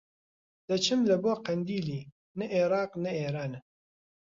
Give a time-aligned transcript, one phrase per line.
[0.69, 2.01] دەچم لە بۆ قەندیلی
[2.37, 3.59] نە ئێراق نە ئێرانە